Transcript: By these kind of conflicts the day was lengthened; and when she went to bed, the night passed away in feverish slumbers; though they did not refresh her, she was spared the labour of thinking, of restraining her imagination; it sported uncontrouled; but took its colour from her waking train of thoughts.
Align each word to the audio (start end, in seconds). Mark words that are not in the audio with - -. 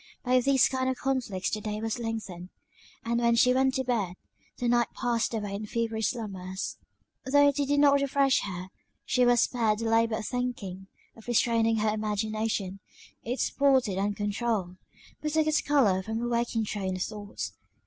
By 0.23 0.39
these 0.39 0.67
kind 0.67 0.89
of 0.89 0.97
conflicts 0.97 1.51
the 1.51 1.61
day 1.61 1.79
was 1.79 1.99
lengthened; 1.99 2.49
and 3.05 3.19
when 3.19 3.35
she 3.35 3.53
went 3.53 3.75
to 3.75 3.83
bed, 3.83 4.15
the 4.57 4.67
night 4.67 4.87
passed 4.95 5.31
away 5.31 5.53
in 5.53 5.67
feverish 5.67 6.07
slumbers; 6.07 6.77
though 7.23 7.51
they 7.51 7.65
did 7.67 7.79
not 7.79 8.01
refresh 8.01 8.39
her, 8.39 8.69
she 9.05 9.27
was 9.27 9.41
spared 9.41 9.77
the 9.77 9.85
labour 9.85 10.15
of 10.17 10.25
thinking, 10.25 10.87
of 11.15 11.27
restraining 11.27 11.75
her 11.77 11.89
imagination; 11.93 12.79
it 13.21 13.39
sported 13.41 13.99
uncontrouled; 13.99 14.77
but 15.21 15.33
took 15.33 15.45
its 15.45 15.61
colour 15.61 16.01
from 16.01 16.17
her 16.17 16.27
waking 16.27 16.65
train 16.65 16.95
of 16.95 17.03
thoughts. 17.03 17.53